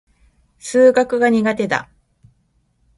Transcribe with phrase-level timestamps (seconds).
[0.57, 1.87] 数学が苦手だ。